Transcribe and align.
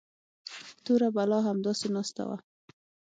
توره 0.83 1.07
بلا 1.15 1.39
همداسې 1.47 1.87
ناسته 1.95 2.23
وه. 2.27 2.37